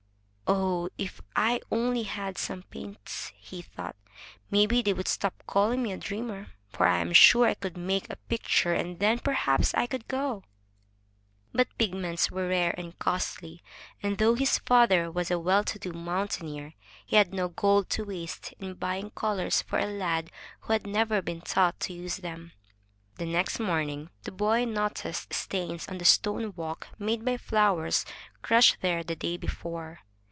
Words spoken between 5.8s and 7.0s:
me a dreamer, for I